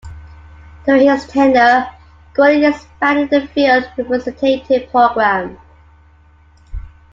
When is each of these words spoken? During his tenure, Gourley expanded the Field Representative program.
During 0.83 1.09
his 1.11 1.27
tenure, 1.27 1.87
Gourley 2.33 2.67
expanded 2.67 3.29
the 3.29 3.47
Field 3.49 3.85
Representative 3.95 4.89
program. 4.89 5.59